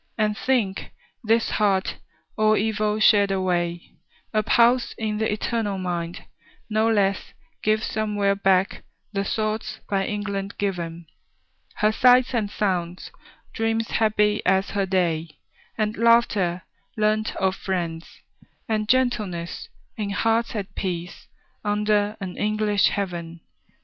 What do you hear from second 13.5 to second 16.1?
dreams happy as her day; And